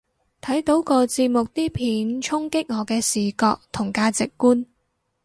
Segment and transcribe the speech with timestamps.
[0.41, 4.65] 睇到個節目啲片衝擊我嘅視覺同價值觀